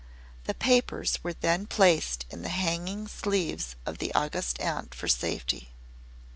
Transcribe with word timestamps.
The 0.45 0.55
papers 0.55 1.23
were 1.23 1.33
then 1.35 1.67
placed 1.67 2.25
in 2.31 2.41
the 2.41 2.49
hanging 2.49 3.07
sleeves 3.07 3.75
of 3.85 3.99
the 3.99 4.11
August 4.15 4.59
Aunt 4.59 4.95
for 4.95 5.07
safety. 5.07 5.69